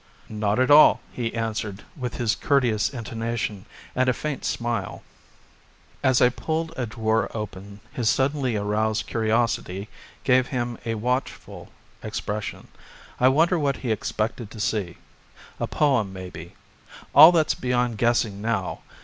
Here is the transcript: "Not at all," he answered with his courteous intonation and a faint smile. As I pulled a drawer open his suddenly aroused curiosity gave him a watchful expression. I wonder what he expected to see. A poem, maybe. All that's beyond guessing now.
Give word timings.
"Not 0.29 0.57
at 0.57 0.71
all," 0.71 0.99
he 1.11 1.35
answered 1.35 1.83
with 1.95 2.15
his 2.15 2.33
courteous 2.33 2.89
intonation 2.89 3.67
and 3.95 4.09
a 4.09 4.13
faint 4.13 4.43
smile. 4.45 5.03
As 6.01 6.23
I 6.23 6.29
pulled 6.29 6.73
a 6.75 6.87
drawer 6.87 7.29
open 7.37 7.81
his 7.91 8.09
suddenly 8.09 8.55
aroused 8.55 9.05
curiosity 9.05 9.89
gave 10.23 10.47
him 10.47 10.79
a 10.87 10.95
watchful 10.95 11.69
expression. 12.01 12.69
I 13.19 13.27
wonder 13.27 13.59
what 13.59 13.77
he 13.77 13.91
expected 13.91 14.49
to 14.49 14.59
see. 14.59 14.97
A 15.59 15.67
poem, 15.67 16.11
maybe. 16.11 16.55
All 17.13 17.31
that's 17.31 17.53
beyond 17.53 17.99
guessing 17.99 18.41
now. 18.41 18.79